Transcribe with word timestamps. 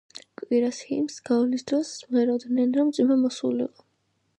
კვირიას 0.39 0.79
ჰიმნს 0.87 1.19
გვალვის 1.29 1.67
დროს 1.73 1.93
მღეროდნენ, 2.09 2.77
რომ 2.81 2.95
წვიმა 2.99 3.21
მოსულიყო. 3.29 3.89